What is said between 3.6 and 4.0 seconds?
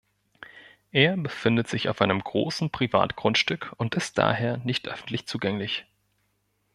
und